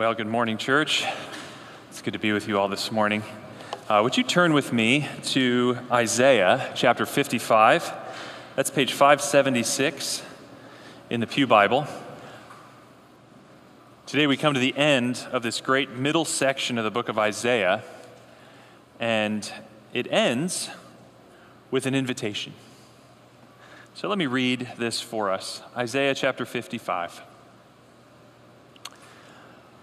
[0.00, 1.04] Well, good morning, church.
[1.90, 3.22] It's good to be with you all this morning.
[3.86, 7.92] Uh, would you turn with me to Isaiah chapter 55?
[8.56, 10.22] That's page 576
[11.10, 11.86] in the Pew Bible.
[14.06, 17.18] Today we come to the end of this great middle section of the book of
[17.18, 17.82] Isaiah,
[18.98, 19.52] and
[19.92, 20.70] it ends
[21.70, 22.54] with an invitation.
[23.92, 27.20] So let me read this for us Isaiah chapter 55.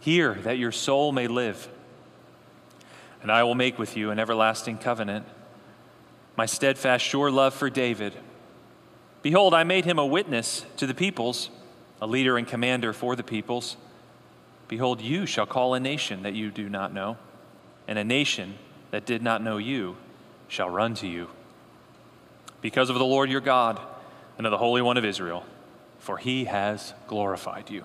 [0.00, 1.68] Hear that your soul may live.
[3.22, 5.26] And I will make with you an everlasting covenant,
[6.36, 8.14] my steadfast, sure love for David.
[9.22, 11.50] Behold, I made him a witness to the peoples,
[12.00, 13.76] a leader and commander for the peoples.
[14.68, 17.18] Behold, you shall call a nation that you do not know,
[17.86, 18.54] and a nation
[18.90, 19.96] that did not know you
[20.48, 21.28] shall run to you.
[22.62, 23.78] Because of the Lord your God
[24.38, 25.44] and of the Holy One of Israel,
[25.98, 27.84] for he has glorified you.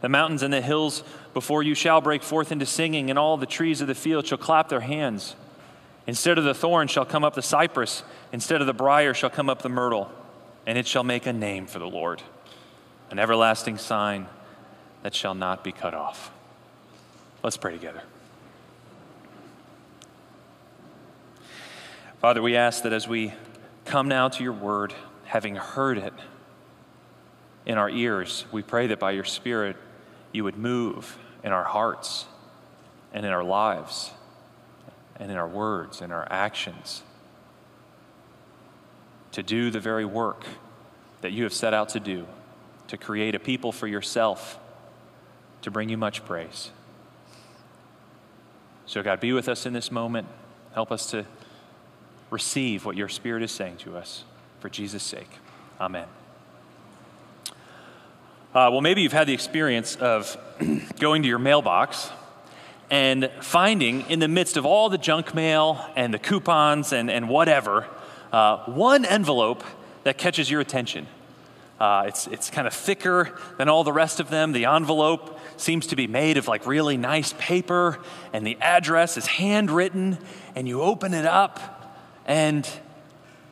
[0.00, 1.02] The mountains and the hills
[1.34, 4.38] before you shall break forth into singing, and all the trees of the field shall
[4.38, 5.36] clap their hands.
[6.06, 8.02] Instead of the thorn shall come up the cypress,
[8.32, 10.10] instead of the brier shall come up the myrtle,
[10.66, 12.22] and it shall make a name for the Lord,
[13.10, 14.26] an everlasting sign
[15.02, 16.32] that shall not be cut off.
[17.42, 18.02] Let's pray together.
[22.20, 23.32] Father, we ask that as we
[23.84, 24.92] come now to your word,
[25.24, 26.12] having heard it
[27.64, 29.76] in our ears, we pray that by your Spirit,
[30.32, 32.26] you would move in our hearts
[33.12, 34.12] and in our lives
[35.16, 37.02] and in our words and our actions
[39.32, 40.44] to do the very work
[41.20, 42.26] that you have set out to do,
[42.88, 44.58] to create a people for yourself,
[45.62, 46.70] to bring you much praise.
[48.86, 50.26] So, God, be with us in this moment.
[50.74, 51.24] Help us to
[52.30, 54.24] receive what your Spirit is saying to us
[54.58, 55.30] for Jesus' sake.
[55.80, 56.19] Amen.
[58.52, 60.36] Uh, well, maybe you've had the experience of
[60.98, 62.10] going to your mailbox
[62.90, 67.28] and finding in the midst of all the junk mail and the coupons and, and
[67.28, 67.86] whatever,
[68.32, 69.62] uh, one envelope
[70.02, 71.06] that catches your attention.
[71.78, 74.50] Uh, it's, it's kind of thicker than all the rest of them.
[74.50, 78.00] The envelope seems to be made of like really nice paper,
[78.32, 80.18] and the address is handwritten,
[80.56, 81.96] and you open it up,
[82.26, 82.68] and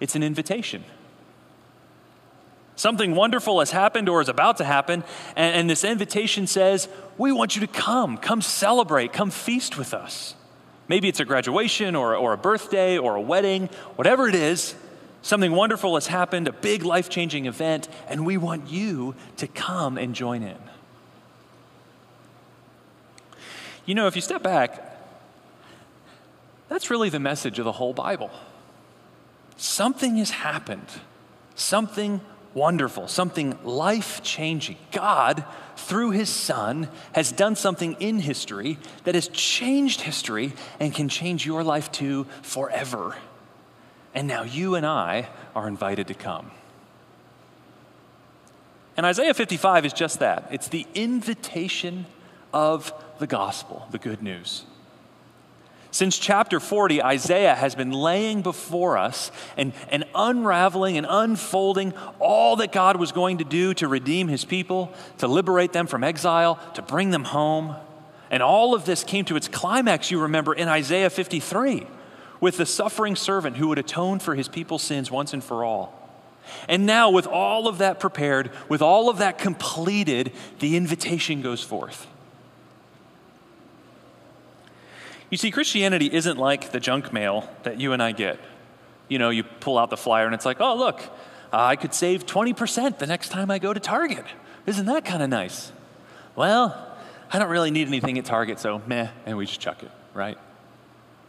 [0.01, 0.83] it's an invitation.
[2.79, 5.03] Something wonderful has happened or is about to happen,
[5.35, 9.93] and, and, this invitation says, We want you to come, come celebrate, come feast with
[9.93, 10.37] us.
[10.87, 13.67] Maybe it's a graduation or, or a birthday or a wedding,
[13.97, 14.77] whatever it is,
[15.23, 19.99] something wonderful has happened, a big life changing event, and we want you to come
[19.99, 20.59] and join in.
[23.87, 24.97] You know, if you step back,
[26.69, 28.31] that's really the message of the whole Bible.
[29.57, 30.87] Something has happened.
[31.57, 32.21] Something
[32.55, 34.77] wonderful, something life changing.
[34.93, 35.45] God,
[35.77, 41.47] through his Son, has done something in history that has changed history and can change
[41.47, 43.17] your life too forever.
[44.15, 46.51] And now you and I are invited to come.
[48.97, 52.07] And Isaiah 55 is just that it's the invitation
[52.53, 54.65] of the gospel, the good news.
[55.91, 62.57] Since chapter 40, Isaiah has been laying before us and, and unraveling and unfolding all
[62.57, 66.57] that God was going to do to redeem his people, to liberate them from exile,
[66.75, 67.75] to bring them home.
[68.31, 71.87] And all of this came to its climax, you remember, in Isaiah 53,
[72.39, 75.95] with the suffering servant who would atone for his people's sins once and for all.
[76.69, 81.63] And now, with all of that prepared, with all of that completed, the invitation goes
[81.63, 82.07] forth.
[85.31, 88.39] You see, Christianity isn't like the junk mail that you and I get.
[89.09, 91.01] You know, you pull out the flyer and it's like, oh, look,
[91.53, 94.25] uh, I could save 20% the next time I go to Target.
[94.67, 95.73] Isn't that kind of nice?
[96.37, 96.87] Well,
[97.31, 100.39] I don't really need anything at Target, so meh, and we just chuck it, right?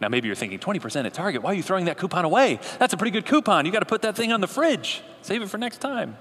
[0.01, 1.41] Now, maybe you're thinking 20% at Target.
[1.41, 2.59] Why are you throwing that coupon away?
[2.79, 3.65] That's a pretty good coupon.
[3.65, 6.17] You got to put that thing on the fridge, save it for next time.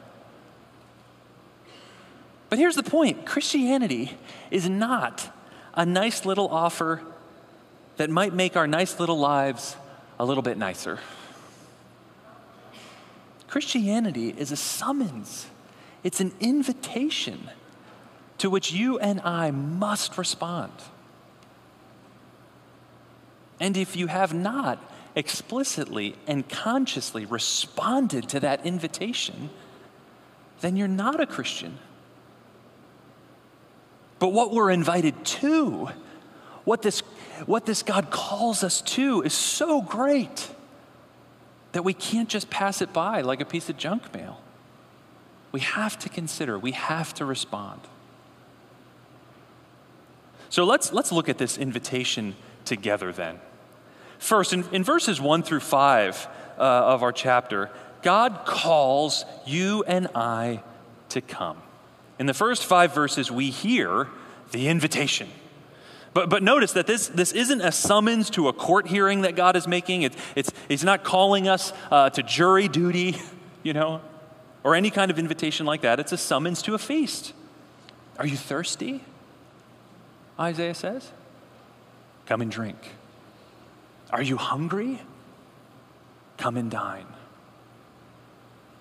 [2.48, 4.16] But here's the point Christianity
[4.50, 5.30] is not
[5.74, 7.02] a nice little offer
[7.98, 9.76] that might make our nice little lives
[10.18, 10.98] a little bit nicer.
[13.48, 15.46] Christianity is a summons,
[16.02, 17.50] it's an invitation
[18.38, 20.72] to which you and I must respond.
[23.60, 24.78] And if you have not
[25.16, 29.50] explicitly and consciously responded to that invitation,
[30.60, 31.78] then you're not a Christian.
[34.20, 35.88] But what we're invited to,
[36.64, 37.02] what this,
[37.46, 40.50] what this God calls us to, is so great
[41.72, 44.40] that we can't just pass it by like a piece of junk mail.
[45.52, 47.80] We have to consider, we have to respond.
[50.50, 53.38] So let's, let's look at this invitation together then.
[54.18, 57.70] First, in, in verses 1 through 5 uh, of our chapter,
[58.02, 60.62] God calls you and I
[61.10, 61.58] to come.
[62.18, 64.08] In the first five verses, we hear
[64.50, 65.28] the invitation.
[66.14, 69.56] But, but notice that this, this isn't a summons to a court hearing that God
[69.56, 70.02] is making.
[70.02, 73.16] It's, it's, he's not calling us uh, to jury duty,
[73.62, 74.00] you know,
[74.64, 76.00] or any kind of invitation like that.
[76.00, 77.32] It's a summons to a feast.
[78.18, 79.02] Are you thirsty?
[80.38, 81.12] Isaiah says.
[82.26, 82.76] Come and drink.
[84.10, 85.00] Are you hungry?
[86.36, 87.06] Come and dine.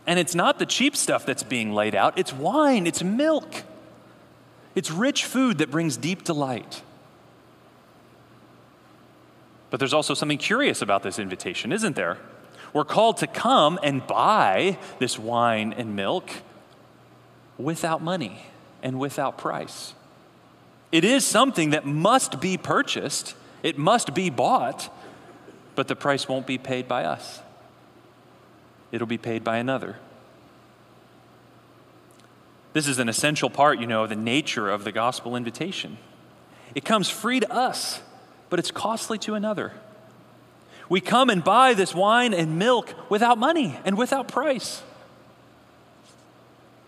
[0.06, 3.64] And it's not the cheap stuff that's being laid out, it's wine, it's milk,
[4.74, 6.82] it's rich food that brings deep delight.
[9.78, 12.18] But there's also something curious about this invitation, isn't there?
[12.74, 16.32] We're called to come and buy this wine and milk
[17.60, 18.42] without money
[18.82, 19.94] and without price.
[20.92, 24.92] It is something that must be purchased, it must be bought,
[25.76, 27.40] but the price won't be paid by us.
[28.92, 29.98] It'll be paid by another.
[32.74, 36.00] This is an essential part, you know, of the nature of the gospel invitation.
[36.74, 38.02] It comes free to us,
[38.50, 39.74] but it's costly to another.
[40.90, 44.82] We come and buy this wine and milk without money and without price.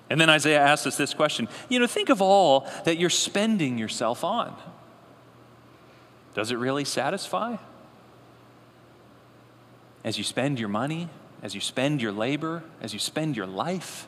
[0.09, 3.77] And then Isaiah asks us this question You know, think of all that you're spending
[3.77, 4.55] yourself on.
[6.33, 7.57] Does it really satisfy?
[10.03, 11.09] As you spend your money,
[11.43, 14.07] as you spend your labor, as you spend your life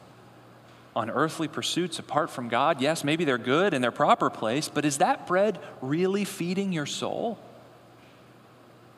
[0.96, 4.84] on earthly pursuits apart from God, yes, maybe they're good in their proper place, but
[4.84, 7.40] is that bread really feeding your soul?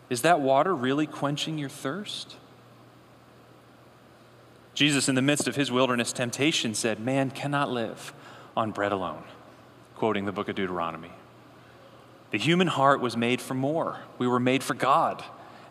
[0.09, 2.35] Is that water really quenching your thirst?
[4.73, 8.13] Jesus, in the midst of his wilderness temptation, said, Man cannot live
[8.57, 9.23] on bread alone,
[9.95, 11.11] quoting the book of Deuteronomy.
[12.31, 15.23] The human heart was made for more, we were made for God.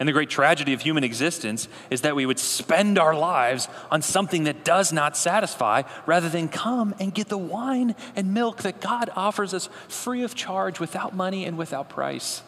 [0.02, 4.02] And the great tragedy of human existence is that we would spend our lives on
[4.02, 8.80] something that does not satisfy rather than come and get the wine and milk that
[8.80, 12.42] God offers us free of charge, without money and without price.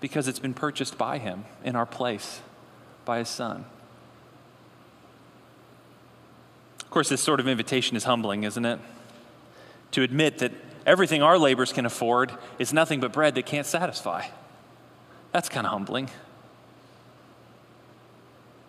[0.00, 2.40] Because it's been purchased by Him in our place,
[3.04, 3.64] by His Son.
[6.80, 8.80] Of course, this sort of invitation is humbling, isn't it?
[9.92, 10.50] To admit that
[10.84, 14.24] everything our labors can afford is nothing but bread that can't satisfy.
[15.32, 16.10] That's kind of humbling.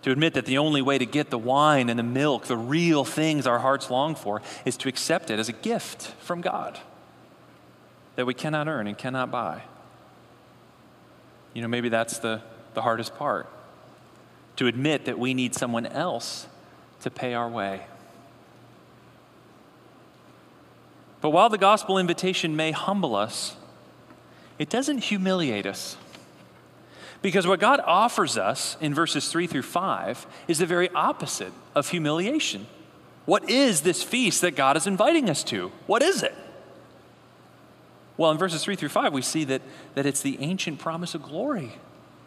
[0.03, 3.05] To admit that the only way to get the wine and the milk, the real
[3.05, 6.79] things our hearts long for, is to accept it as a gift from God
[8.15, 9.63] that we cannot earn and cannot buy.
[11.53, 12.41] You know, maybe that's the,
[12.73, 13.47] the hardest part.
[14.57, 16.47] To admit that we need someone else
[17.01, 17.81] to pay our way.
[21.19, 23.55] But while the gospel invitation may humble us,
[24.57, 25.95] it doesn't humiliate us.
[27.21, 31.89] Because what God offers us in verses 3 through 5 is the very opposite of
[31.89, 32.65] humiliation.
[33.25, 35.71] What is this feast that God is inviting us to?
[35.85, 36.33] What is it?
[38.17, 39.61] Well, in verses 3 through 5, we see that,
[39.95, 41.73] that it's the ancient promise of glory.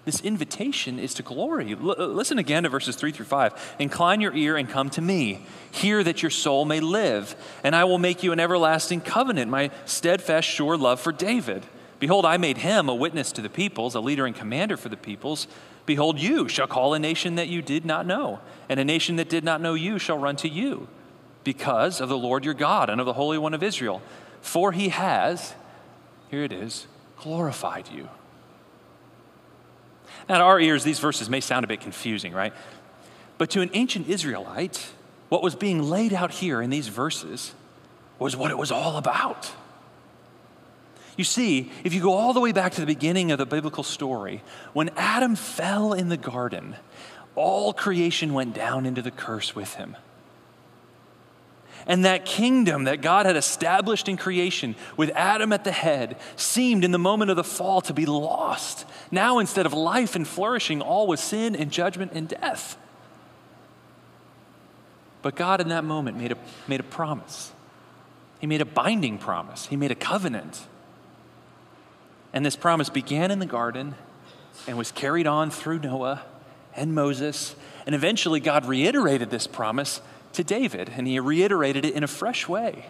[0.04, 1.72] This invitation is to glory.
[1.72, 3.76] L- uh, listen again to verses 3 through 5.
[3.78, 5.46] Incline your ear and come to me.
[5.70, 9.70] Hear that your soul may live, and I will make you an everlasting covenant, my
[9.86, 11.64] steadfast, sure love for David.
[12.04, 14.96] Behold, I made him a witness to the peoples, a leader and commander for the
[14.98, 15.46] peoples.
[15.86, 19.30] Behold, you shall call a nation that you did not know, and a nation that
[19.30, 20.86] did not know you shall run to you,
[21.44, 24.02] because of the Lord your God and of the Holy One of Israel.
[24.42, 25.54] For he has,
[26.30, 28.10] here it is, glorified you.
[30.28, 32.52] Now, to our ears, these verses may sound a bit confusing, right?
[33.38, 34.92] But to an ancient Israelite,
[35.30, 37.54] what was being laid out here in these verses
[38.18, 39.52] was what it was all about.
[41.16, 43.84] You see, if you go all the way back to the beginning of the biblical
[43.84, 44.42] story,
[44.72, 46.76] when Adam fell in the garden,
[47.36, 49.96] all creation went down into the curse with him.
[51.86, 56.82] And that kingdom that God had established in creation with Adam at the head seemed
[56.82, 58.86] in the moment of the fall to be lost.
[59.10, 62.78] Now, instead of life and flourishing, all was sin and judgment and death.
[65.20, 67.52] But God, in that moment, made a, made a promise.
[68.40, 70.66] He made a binding promise, He made a covenant.
[72.34, 73.94] And this promise began in the garden
[74.66, 76.22] and was carried on through Noah
[76.74, 77.54] and Moses.
[77.86, 82.48] And eventually, God reiterated this promise to David, and he reiterated it in a fresh
[82.48, 82.86] way.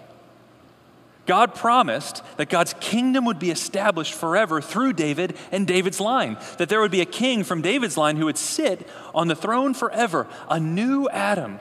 [1.27, 6.71] God promised that God's kingdom would be established forever through David and David's line, that
[6.71, 10.27] there would be a king from David's line who would sit on the throne forever,
[10.49, 11.61] a new Adam.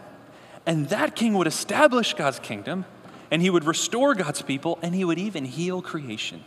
[0.65, 2.85] And that king would establish God's kingdom,
[3.29, 6.43] and he would restore God's people, and he would even heal creation.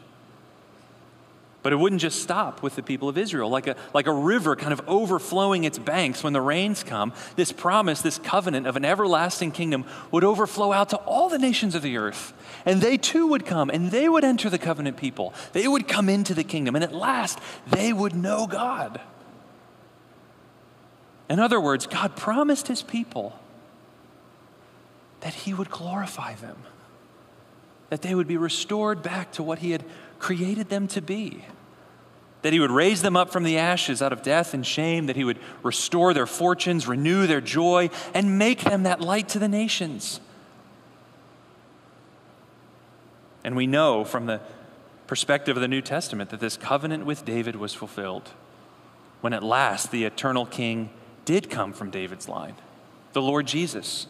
[1.66, 3.50] But it wouldn't just stop with the people of Israel.
[3.50, 7.50] Like a, like a river kind of overflowing its banks when the rains come, this
[7.50, 11.82] promise, this covenant of an everlasting kingdom would overflow out to all the nations of
[11.82, 12.32] the earth.
[12.64, 15.34] And they too would come and they would enter the covenant people.
[15.54, 16.76] They would come into the kingdom.
[16.76, 19.00] And at last, they would know God.
[21.28, 23.36] In other words, God promised his people
[25.18, 26.58] that he would glorify them,
[27.90, 29.82] that they would be restored back to what he had
[30.20, 31.44] created them to be
[32.42, 35.16] that he would raise them up from the ashes out of death and shame, that
[35.16, 39.48] he would restore their fortunes, renew their joy, and make them that light to the
[39.48, 40.20] nations.
[43.42, 44.40] And we know from the
[45.06, 48.30] perspective of the New Testament that this covenant with David was fulfilled
[49.20, 50.90] when at last the eternal king
[51.24, 52.54] did come from David's line,
[53.12, 54.06] the Lord Jesus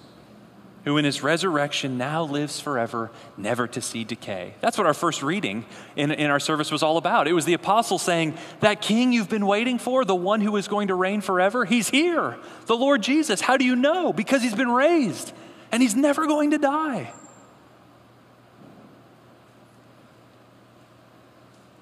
[0.86, 4.54] who in his resurrection now lives forever, never to see decay.
[4.60, 5.66] That's what our first reading
[5.96, 7.26] in, in our service was all about.
[7.26, 10.68] It was the apostle saying, That king you've been waiting for, the one who is
[10.68, 13.40] going to reign forever, he's here, the Lord Jesus.
[13.40, 14.12] How do you know?
[14.12, 15.32] Because he's been raised
[15.72, 17.12] and he's never going to die.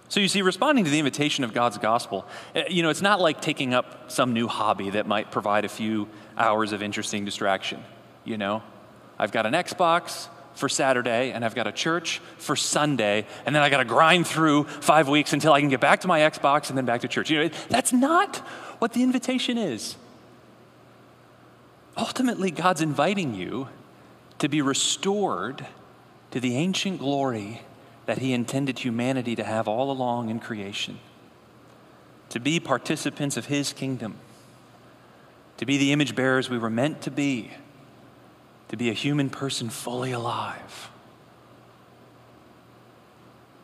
[0.08, 3.20] So you see, responding to the invitation of God's gospel, eh, you know, it's not
[3.20, 6.08] like taking up some new hobby that might provide a few
[6.38, 7.84] hours of interesting distraction,
[8.24, 8.62] you know?
[9.18, 13.62] I've got an Xbox for Saturday, and I've got a church for Sunday, and then
[13.62, 16.68] I got to grind through five weeks until I can get back to my Xbox
[16.68, 17.30] and then back to church.
[17.30, 18.36] You know, that's not
[18.78, 19.96] what the invitation is.
[21.96, 23.68] Ultimately, God's inviting you
[24.38, 25.66] to be restored
[26.30, 27.62] to the ancient glory
[28.06, 30.98] that He intended humanity to have all along in creation,
[32.30, 34.16] to be participants of His kingdom,
[35.56, 37.52] to be the image bearers we were meant to be
[38.68, 40.90] to be a human person fully alive.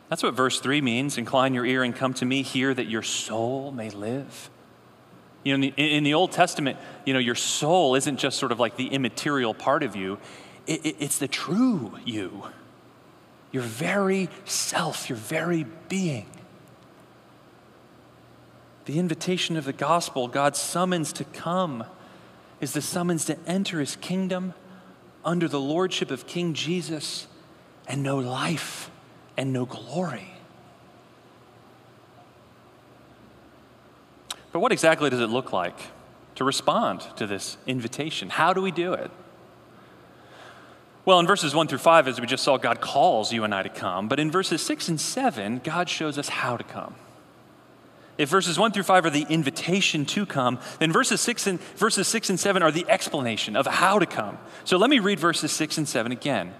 [0.09, 1.17] That's what verse 3 means.
[1.17, 4.49] Incline your ear and come to me, hear that your soul may live.
[5.43, 8.51] You know, in the, in the, Old Testament, you know, your soul isn't just sort
[8.51, 10.19] of like the immaterial part of you,
[10.67, 12.43] it, it, it's the true you.
[13.51, 16.27] Your very self, your very being.
[18.85, 21.85] The invitation of the gospel, God's summons to come,
[22.59, 24.53] is the summons to enter his kingdom
[25.23, 27.27] under the lordship of King Jesus
[27.87, 28.89] and know life
[29.37, 30.33] and know glory.
[34.51, 35.77] But what exactly does it look like
[36.35, 38.29] to respond to this invitation?
[38.29, 39.11] How do we do it?
[41.03, 43.63] Well, in verses 1 through 5, as we just saw, God calls you and I
[43.63, 44.07] to come.
[44.07, 46.95] But in verses 6 and 7, God shows us how to come.
[48.17, 52.07] If verses 1 through 5 are the invitation to come, then verses 6 and, verses
[52.07, 54.37] 6 and 7 are the explanation of how to come.
[54.63, 56.53] So let me read verses 6 and 7 again.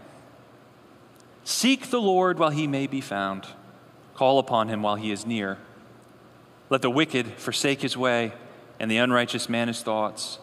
[1.43, 3.47] Seek the Lord while he may be found,
[4.15, 5.57] call upon him while he is near.
[6.69, 8.31] Let the wicked forsake his way,
[8.79, 10.39] and the unrighteous man his thoughts.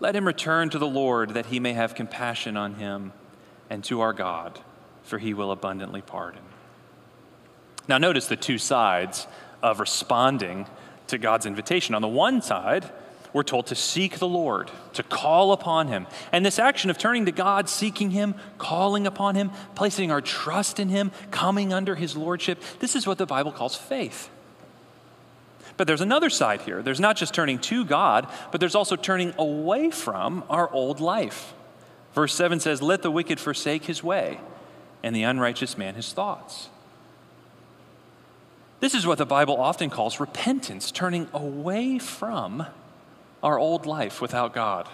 [0.00, 3.12] Let him return to the Lord, that he may have compassion on him,
[3.70, 4.60] and to our God,
[5.02, 6.42] for he will abundantly pardon.
[7.88, 9.26] Now, notice the two sides
[9.64, 10.66] of responding
[11.06, 11.94] to God's invitation.
[11.94, 12.88] On the one side,
[13.32, 16.06] we're told to seek the Lord, to call upon Him.
[16.30, 20.78] And this action of turning to God, seeking Him, calling upon Him, placing our trust
[20.78, 24.30] in Him, coming under His Lordship, this is what the Bible calls faith.
[25.78, 26.82] But there's another side here.
[26.82, 31.54] There's not just turning to God, but there's also turning away from our old life.
[32.12, 34.38] Verse 7 says, Let the wicked forsake his way,
[35.02, 36.68] and the unrighteous man his thoughts.
[38.80, 42.66] This is what the Bible often calls repentance, turning away from
[43.42, 44.88] our old life without God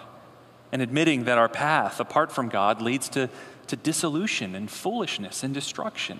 [0.71, 3.29] and admitting that our path apart from God leads to,
[3.67, 6.19] to dissolution and foolishness and destruction.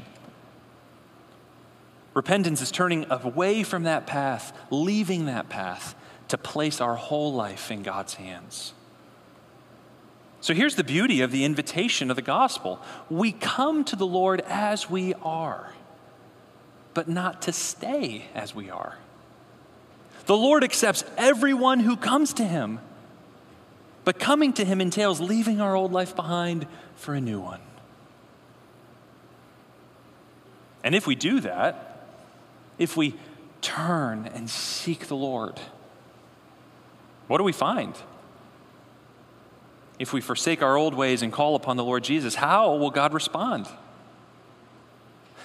[2.14, 5.96] Repentance is turning away from that path, leaving that path
[6.28, 8.74] to place our whole life in God's hands.
[10.42, 14.42] So here's the beauty of the invitation of the gospel we come to the Lord
[14.42, 15.74] as we are,
[16.94, 18.98] but not to stay as we are.
[20.26, 22.80] The Lord accepts everyone who comes to him,
[24.04, 27.62] but coming to him entails leaving our old life behind for a new one.
[30.84, 32.08] And if we do that,
[32.78, 33.16] if we
[33.62, 35.60] turn and seek the Lord,
[37.28, 37.96] what do we find?
[40.00, 43.14] If we forsake our old ways and call upon the Lord Jesus, how will God
[43.14, 43.68] respond?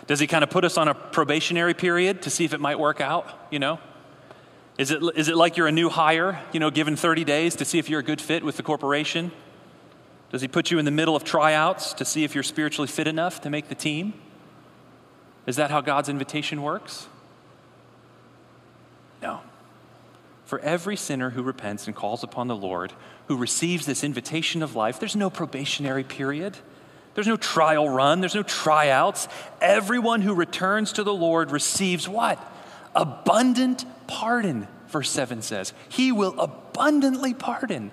[0.06, 2.78] Does he kind of put us on a probationary period to see if it might
[2.78, 3.80] work out, you know?
[4.78, 7.64] Is it, is it like you're a new hire, you know, given 30 days to
[7.64, 9.32] see if you're a good fit with the corporation?
[10.30, 13.06] Does he put you in the middle of tryouts to see if you're spiritually fit
[13.06, 14.12] enough to make the team?
[15.46, 17.08] Is that how God's invitation works?
[19.22, 19.40] No.
[20.44, 22.92] For every sinner who repents and calls upon the Lord,
[23.28, 26.58] who receives this invitation of life, there's no probationary period.
[27.16, 28.20] There's no trial run.
[28.20, 29.26] There's no tryouts.
[29.60, 32.38] Everyone who returns to the Lord receives what?
[32.96, 35.72] abundant pardon, verse 7 says.
[35.88, 37.92] He will abundantly pardon.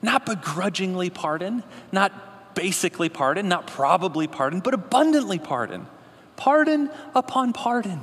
[0.00, 5.88] Not begrudgingly pardon, not basically pardon, not probably pardon, but abundantly pardon.
[6.36, 8.02] Pardon upon pardon.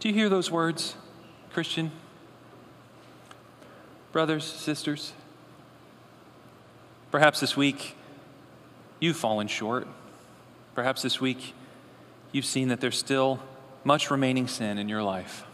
[0.00, 0.94] Do you hear those words,
[1.52, 1.90] Christian?
[4.12, 5.12] Brothers, sisters?
[7.16, 7.96] Perhaps this week
[9.00, 9.88] you've fallen short.
[10.74, 11.54] Perhaps this week
[12.30, 13.40] you've seen that there's still
[13.84, 15.46] much remaining sin in your life.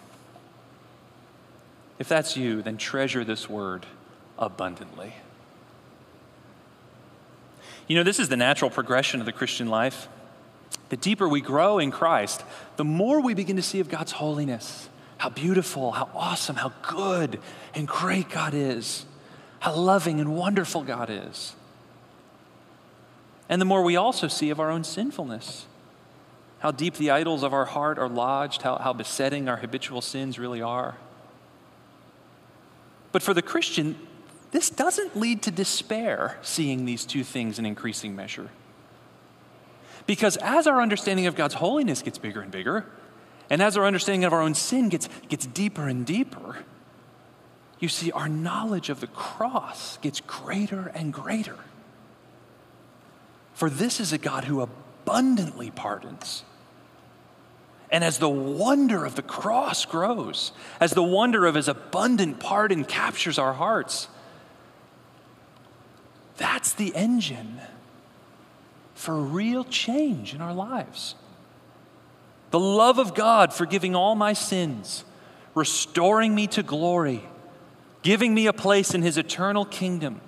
[2.01, 3.87] If that's you, then treasure this word
[4.41, 5.15] abundantly.
[7.87, 10.09] You know, this is the natural progression of the Christian life.
[10.89, 12.43] The deeper we grow in Christ,
[12.75, 17.39] the more we begin to see of God's holiness, how beautiful, how awesome, how good
[17.73, 19.07] and great God is,
[19.63, 21.55] how loving and wonderful God is.
[23.49, 25.67] And the more we also see of our own sinfulness
[26.59, 30.37] how deep the idols of our heart are lodged, how, how besetting our habitual sins
[30.37, 30.97] really are.
[33.13, 33.97] But for the Christian,
[34.51, 38.49] this doesn't lead to despair, seeing these two things in increasing measure.
[40.07, 42.85] Because as our understanding of God's holiness gets bigger and bigger,
[43.49, 46.65] and as our understanding of our own sin gets, gets deeper and deeper,
[47.83, 51.59] you see, our knowledge of the cross gets greater and greater.
[53.55, 56.45] For this is a God who abundantly pardons
[57.93, 62.85] and as the wonder of the cross grows, as the wonder of his abundant pardon
[62.85, 64.09] captures our hearts,
[66.39, 67.61] that's the engine
[68.95, 71.15] for real change in our lives.
[72.51, 75.05] The love of God forgiving all my sins,
[75.55, 77.23] restoring me to glory,
[78.03, 80.21] giving me a place in his eternal kingdom,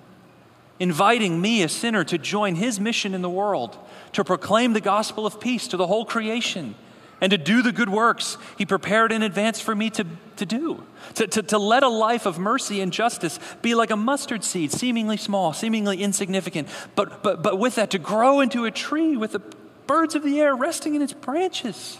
[0.79, 3.77] inviting me, a sinner, to join his mission in the world,
[4.13, 6.75] to proclaim the gospel of peace to the whole creation
[7.21, 10.83] and to do the good works he prepared in advance for me to, to do.
[11.15, 14.71] To, to, to let a life of mercy and justice be like a mustard seed,
[14.71, 19.31] seemingly small, seemingly insignificant, but, but, but with that to grow into a tree with
[19.31, 19.39] the
[19.87, 21.99] birds of the air resting in its branches.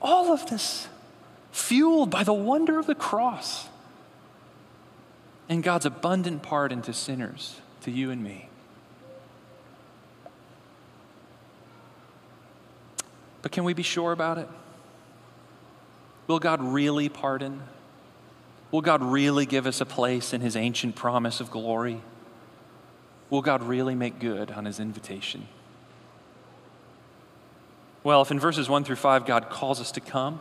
[0.00, 0.88] All of this
[1.54, 3.68] fueled by the wonder of the cross
[5.48, 8.48] and God's abundant pardon to sinners, to you and me.
[13.40, 14.48] But can we be sure about it?
[16.26, 17.62] Will God really pardon?
[18.72, 22.00] Will God really give us a place in his ancient promise of glory?
[23.30, 25.46] Will God really make good on his invitation?
[28.02, 30.40] Well, if in verses 1 through 5 God calls us to come,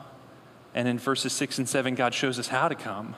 [0.74, 3.16] and in verses 6 and 7 God shows us how to come,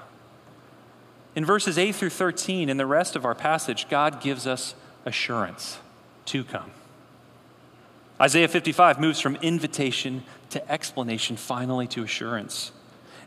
[1.35, 5.79] in verses 8 through 13 and the rest of our passage, God gives us assurance
[6.27, 6.71] to come.
[8.19, 12.71] Isaiah 55 moves from invitation to explanation, finally to assurance.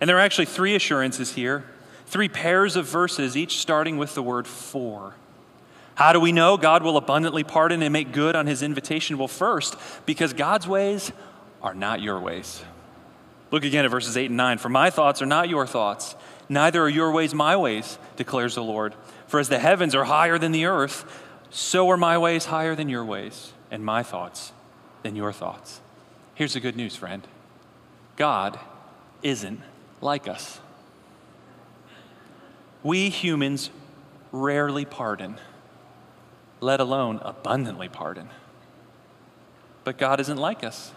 [0.01, 1.65] And there are actually three assurances here,
[2.07, 5.15] three pairs of verses, each starting with the word for.
[5.95, 9.19] How do we know God will abundantly pardon and make good on his invitation?
[9.19, 11.13] Well, first, because God's ways
[11.61, 12.65] are not your ways.
[13.51, 14.59] Look again at verses 8 and 9.
[14.59, 16.15] For my thoughts are not your thoughts,
[16.49, 18.95] neither are your ways my ways, declares the Lord.
[19.27, 21.05] For as the heavens are higher than the earth,
[21.51, 24.53] so are my ways higher than your ways, and my thoughts
[25.03, 25.81] than your thoughts.
[26.35, 27.27] Here's the good news, friend
[28.17, 28.59] God
[29.23, 29.61] isn't
[30.01, 30.61] like us.
[32.83, 33.71] We humans
[34.31, 35.39] rarely pardon
[36.61, 38.29] let alone abundantly pardon.
[39.85, 40.93] But God isn't like us.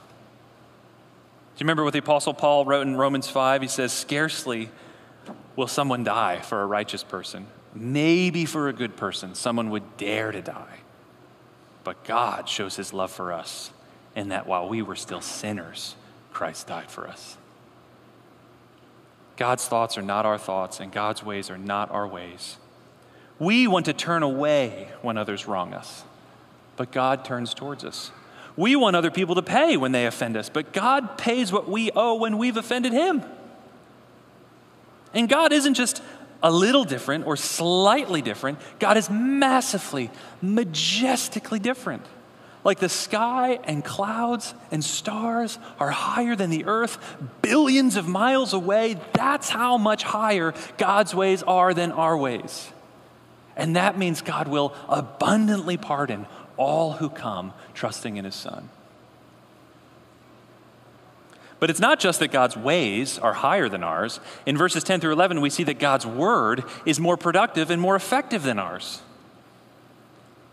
[1.62, 3.62] Do you remember what the Apostle Paul wrote in Romans 5?
[3.62, 4.72] He says, Scarcely
[5.56, 7.46] will someone die for a righteous person.
[7.76, 10.80] Maybe for a good person, someone would dare to die.
[11.84, 13.70] But God shows his love for us
[14.16, 15.96] in that while we were still sinners,
[16.34, 17.38] Christ died for us.
[19.38, 22.58] God's thoughts are not our thoughts, and God's ways are not our ways.
[23.38, 26.06] We want to turn away when others wrong us,
[26.76, 28.10] but God turns towards us.
[28.56, 31.92] We want other people to pay when they offend us, but God pays what we
[31.92, 33.24] owe when we've offended Him.
[35.14, 36.02] And God isn't just
[36.44, 40.10] a little different or slightly different, God is massively,
[40.42, 42.06] majestically different.
[42.64, 47.00] Like the sky and clouds and stars are higher than the earth,
[47.42, 48.98] billions of miles away.
[49.14, 52.72] That's how much higher God's ways are than our ways.
[53.56, 56.28] And that means God will abundantly pardon
[56.62, 58.70] all who come trusting in his Son.
[61.60, 64.20] But it's not just that God's ways are higher than ours.
[64.46, 67.96] In verses 10 through 11, we see that God's word is more productive and more
[67.96, 69.02] effective than ours.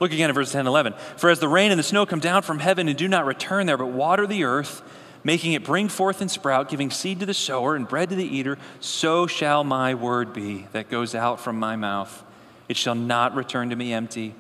[0.01, 0.95] Look again at verses 10 and 11.
[1.17, 3.67] For as the rain and the snow come down from heaven and do not return
[3.67, 4.83] there, but water the earth,
[5.25, 8.25] making it bring forth and sprout, giving seed to the sower and bread to the
[8.25, 12.25] eater, so shall my word be that goes out from my mouth.
[12.69, 14.35] It shall not return to me empty,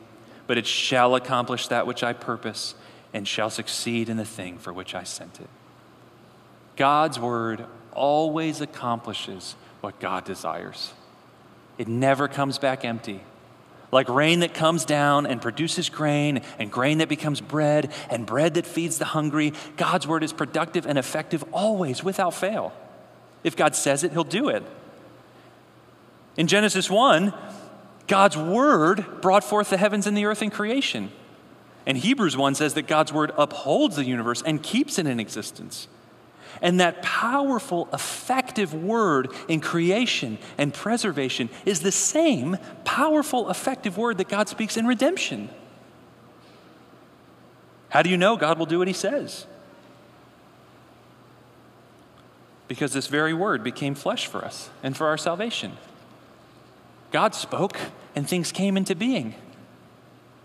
[0.49, 2.75] but it shall accomplish that which I purpose
[3.13, 5.49] and shall succeed in the thing for which I sent it.
[6.75, 10.93] God's word always accomplishes what God desires.
[11.77, 13.21] It never comes back empty.
[13.93, 18.55] Like rain that comes down and produces grain, and grain that becomes bread, and bread
[18.55, 22.73] that feeds the hungry, God's word is productive and effective always, without fail.
[23.45, 24.63] If God says it, He'll do it.
[26.37, 27.33] In Genesis 1,
[28.09, 31.13] God's word brought forth the heavens and the earth in creation.
[31.87, 35.89] And Hebrews 1 says that God's word upholds the universe and keeps it in existence.
[36.61, 44.19] And that powerful, effective word in creation and preservation is the same powerful, effective word
[44.19, 45.51] that God speaks in redemption.
[47.91, 49.47] How do you know God will do what he says?
[52.67, 55.77] Because this very word became flesh for us and for our salvation.
[57.11, 57.79] God spoke
[58.15, 59.35] and things came into being.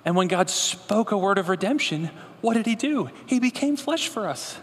[0.05, 2.09] And when God spoke a word of redemption,
[2.41, 3.09] what did he do?
[3.25, 4.57] He became flesh for us.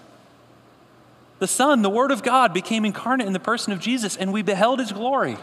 [1.39, 4.43] The Son, the Word of God, became incarnate in the person of Jesus, and we
[4.43, 5.39] beheld his glory.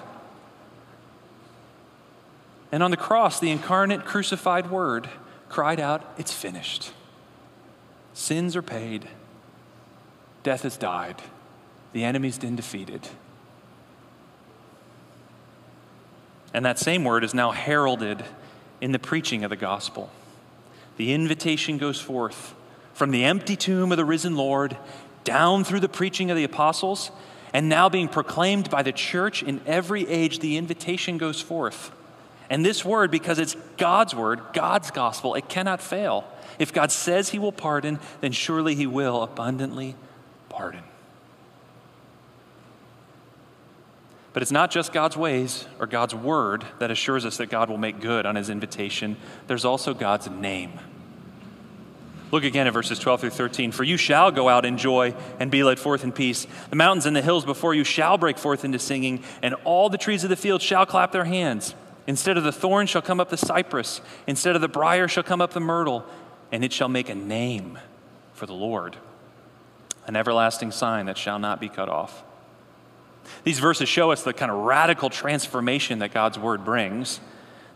[2.71, 5.09] And on the cross, the incarnate, crucified Word
[5.49, 6.91] cried out, It's finished.
[8.13, 9.07] Sins are paid,
[10.43, 11.21] death has died,
[11.93, 13.09] the enemy's been defeated.
[16.57, 18.25] And that same word is now heralded
[18.81, 20.09] in the preaching of the gospel.
[20.95, 22.55] The invitation goes forth
[22.95, 24.75] from the empty tomb of the risen Lord
[25.23, 27.11] down through the preaching of the apostles,
[27.53, 31.91] and now being proclaimed by the church in every age, the invitation goes forth.
[32.49, 36.25] And this word, because it's God's word, God's gospel, it cannot fail.
[36.57, 39.93] If God says he will pardon, then surely he will abundantly
[40.49, 40.81] pardon.
[44.37, 47.79] But it's not just God's ways or God's word that assures us that God will
[47.79, 50.73] make good on his invitation, there's also God's name.
[52.29, 53.71] Look again at verses 12 through 13.
[53.71, 56.45] For you shall go out in joy and be led forth in peace.
[56.69, 59.97] The mountains and the hills before you shall break forth into singing, and all the
[59.97, 61.73] trees of the field shall clap their hands.
[62.05, 65.41] Instead of the thorn shall come up the cypress, instead of the brier shall come
[65.41, 66.05] up the myrtle,
[66.51, 67.79] and it shall make a name
[68.33, 68.97] for the Lord,
[70.05, 72.23] an everlasting sign that shall not be cut off.
[73.43, 77.19] These verses show us the kind of radical transformation that God's word brings.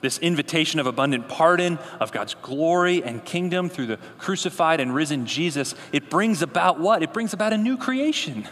[0.01, 5.25] This invitation of abundant pardon, of God's glory and kingdom through the crucified and risen
[5.25, 7.03] Jesus, it brings about what?
[7.03, 8.47] It brings about a new creation.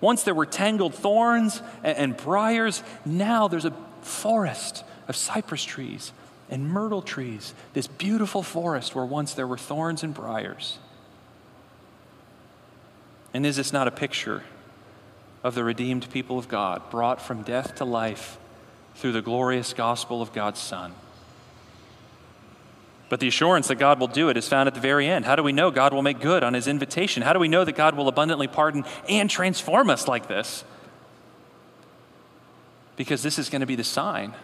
[0.00, 6.12] Once there were tangled thorns and, briars, now there's a forest of cypress trees
[6.48, 10.78] and myrtle trees, this beautiful forest where once there were thorns and briars.
[13.32, 14.42] And is this not a picture
[15.42, 18.38] of the redeemed people of God, brought from death to life
[18.94, 20.92] through the glorious gospel of God's Son.
[23.08, 25.24] But the assurance that God will do it is found at the very end.
[25.24, 27.22] How do we know God will make good on his invitation?
[27.22, 30.64] How do we know that God will abundantly pardon and transform us like this?
[32.94, 34.34] Because this is going to be the sign.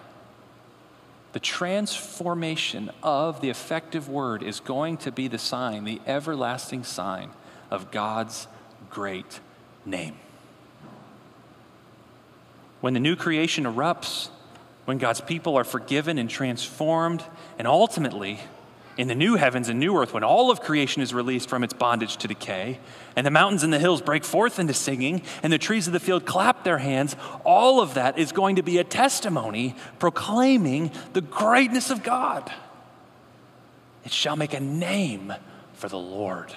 [1.33, 7.31] The transformation of the effective word is going to be the sign, the everlasting sign
[7.71, 8.49] of God's
[8.91, 9.39] great
[9.85, 10.17] name.
[12.87, 14.29] When the new creation erupts,
[14.85, 17.25] when God's people are forgiven and transformed,
[17.59, 18.39] and ultimately,
[18.97, 21.73] in the new heavens and new earth, when all of creation is released from its
[21.75, 22.79] bondage to decay,
[23.17, 25.99] and the mountains and the hills break forth into singing, and the trees of the
[25.99, 31.23] field clap their hands, all of that is going to be a testimony proclaiming the
[31.23, 32.53] greatness of God.
[34.05, 35.35] It shall make a name
[35.73, 36.55] for the Lord.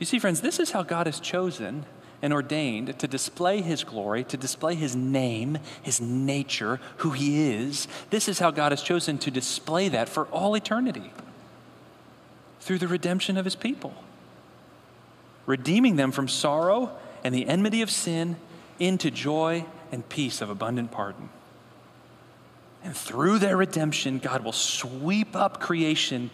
[0.00, 1.86] You see, friends, this is how God has chosen
[2.24, 7.86] and ordained to display his glory, to display his name, his nature, who he is.
[8.08, 11.12] This is how God has chosen to display that for all eternity
[12.60, 13.92] through the redemption of his people,
[15.44, 18.36] redeeming them from sorrow and the enmity of sin
[18.78, 21.28] into joy and peace of abundant pardon.
[22.82, 26.30] And through their redemption, God will sweep up creation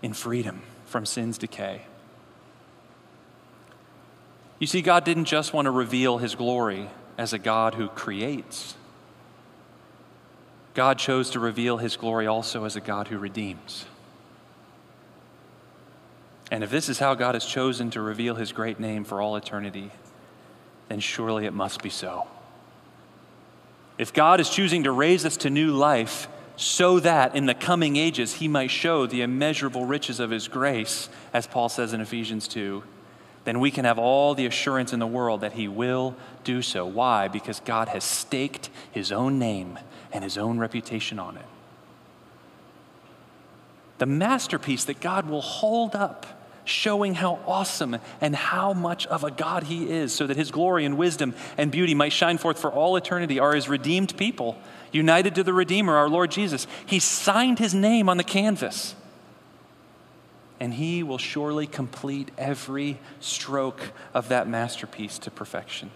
[0.00, 1.82] in freedom from sin's decay.
[4.58, 6.88] You see, God didn't just want to reveal his glory
[7.18, 8.74] as a God who creates,
[10.74, 13.86] God chose to reveal his glory also as a God who redeems.
[16.50, 19.36] And if this is how God has chosen to reveal his great name for all
[19.36, 19.90] eternity,
[20.88, 22.28] then surely it must be so.
[23.98, 27.96] If God is choosing to raise us to new life so that in the coming
[27.96, 32.46] ages he might show the immeasurable riches of his grace, as Paul says in Ephesians
[32.48, 32.82] 2,
[33.46, 36.84] then we can have all the assurance in the world that He will do so.
[36.84, 37.28] Why?
[37.28, 39.78] Because God has staked His own name
[40.12, 41.44] and His own reputation on it.
[43.98, 46.26] The masterpiece that God will hold up,
[46.64, 50.84] showing how awesome and how much of a God He is, so that His glory
[50.84, 54.58] and wisdom and beauty might shine forth for all eternity, are His redeemed people,
[54.90, 56.66] united to the Redeemer, our Lord Jesus.
[56.84, 58.96] He signed His name on the canvas
[60.58, 65.90] and he will surely complete every stroke of that masterpiece to perfection.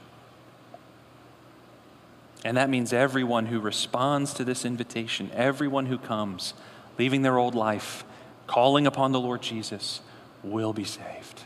[2.44, 6.54] And that means everyone who responds to this invitation, everyone who comes,
[6.98, 8.04] leaving their old life,
[8.46, 10.00] calling upon the Lord Jesus,
[10.42, 11.42] will be saved.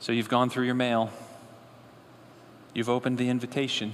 [0.00, 1.10] So you've gone through your mail,
[2.74, 3.92] you've opened the invitation.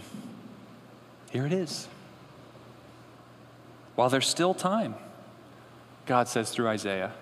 [1.31, 1.89] Here it is.
[3.97, 4.95] While there's still time,
[6.05, 7.13] God says through Isaiah,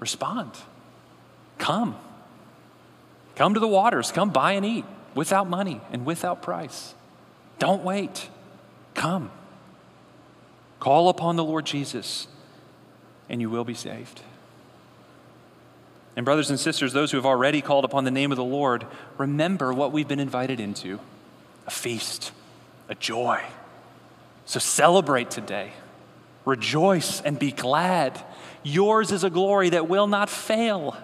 [0.00, 0.50] respond.
[1.58, 1.94] Come.
[3.36, 4.10] Come to the waters.
[4.10, 6.94] Come buy and eat without money and without price.
[7.58, 8.28] Don't wait.
[8.94, 9.30] Come.
[10.80, 12.26] Call upon the Lord Jesus,
[13.28, 14.20] and you will be saved.
[16.16, 18.86] And, brothers and sisters, those who have already called upon the name of the Lord,
[19.16, 20.98] remember what we've been invited into
[21.66, 22.32] a feast,
[22.88, 23.40] a joy.
[24.44, 25.72] So celebrate today.
[26.44, 28.20] Rejoice and be glad.
[28.62, 30.96] Yours is a glory that will not fail.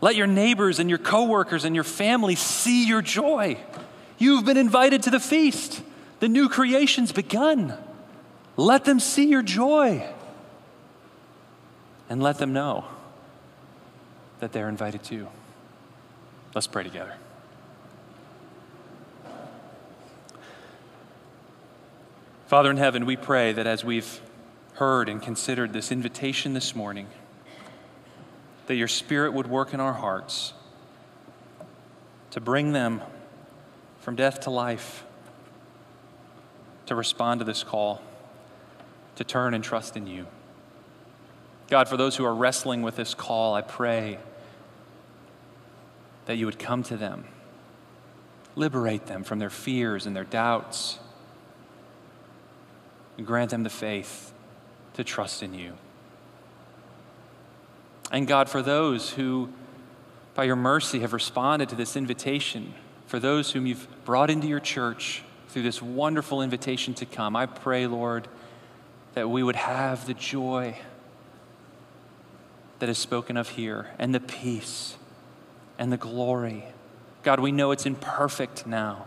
[0.00, 3.56] Let your neighbors and your coworkers and your family see your joy.
[4.18, 5.82] You've been invited to the feast.
[6.20, 7.76] The new creation's begun.
[8.56, 10.08] Let them see your joy.
[12.08, 12.84] And let them know
[14.40, 15.26] that they're invited too.
[16.54, 17.14] Let's pray together.
[22.46, 24.20] Father in heaven, we pray that as we've
[24.74, 27.08] heard and considered this invitation this morning,
[28.66, 30.52] that your Spirit would work in our hearts
[32.32, 33.00] to bring them
[34.00, 35.04] from death to life,
[36.84, 38.02] to respond to this call,
[39.16, 40.26] to turn and trust in you.
[41.70, 44.18] God, for those who are wrestling with this call, I pray
[46.26, 47.24] that you would come to them,
[48.54, 50.98] liberate them from their fears and their doubts
[53.16, 54.32] and grant them the faith
[54.94, 55.74] to trust in you.
[58.10, 59.50] And God, for those who,
[60.34, 62.74] by your mercy, have responded to this invitation,
[63.06, 67.46] for those whom you've brought into your church through this wonderful invitation to come, I
[67.46, 68.28] pray, Lord,
[69.14, 70.76] that we would have the joy
[72.80, 74.96] that is spoken of here, and the peace,
[75.78, 76.64] and the glory.
[77.22, 79.06] God, we know it's imperfect now,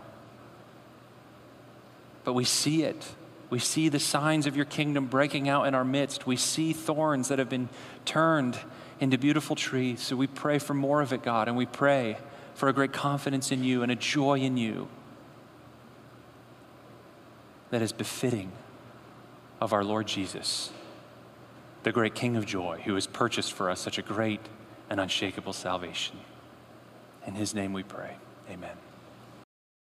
[2.24, 3.12] but we see it
[3.50, 6.26] we see the signs of your kingdom breaking out in our midst.
[6.26, 7.68] We see thorns that have been
[8.04, 8.58] turned
[9.00, 10.00] into beautiful trees.
[10.00, 12.18] So we pray for more of it, God, and we pray
[12.54, 14.88] for a great confidence in you and a joy in you.
[17.70, 18.52] that is befitting
[19.60, 20.70] of our Lord Jesus,
[21.82, 24.40] the great King of joy, who has purchased for us such a great
[24.88, 26.16] and unshakable salvation.
[27.26, 28.16] In his name we pray.
[28.50, 28.87] Amen.